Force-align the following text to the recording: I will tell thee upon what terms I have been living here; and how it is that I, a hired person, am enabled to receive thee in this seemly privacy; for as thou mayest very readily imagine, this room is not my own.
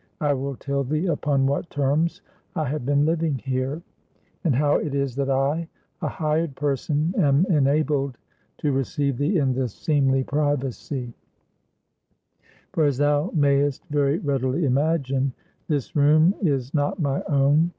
I 0.19 0.33
will 0.33 0.55
tell 0.55 0.83
thee 0.83 1.05
upon 1.05 1.45
what 1.45 1.69
terms 1.69 2.23
I 2.55 2.65
have 2.69 2.87
been 2.87 3.05
living 3.05 3.37
here; 3.37 3.83
and 4.43 4.55
how 4.55 4.77
it 4.77 4.95
is 4.95 5.15
that 5.17 5.29
I, 5.29 5.67
a 6.01 6.07
hired 6.07 6.55
person, 6.55 7.13
am 7.19 7.45
enabled 7.51 8.17
to 8.57 8.71
receive 8.71 9.17
thee 9.19 9.37
in 9.37 9.53
this 9.53 9.75
seemly 9.75 10.23
privacy; 10.23 11.13
for 12.73 12.85
as 12.85 12.97
thou 12.97 13.29
mayest 13.35 13.85
very 13.91 14.17
readily 14.17 14.65
imagine, 14.65 15.33
this 15.67 15.95
room 15.95 16.33
is 16.41 16.73
not 16.73 16.99
my 16.99 17.21
own. 17.29 17.69